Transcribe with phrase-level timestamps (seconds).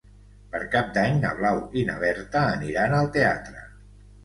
[0.53, 3.65] Per Cap d'Any na Blau i na Berta aniran al teatre.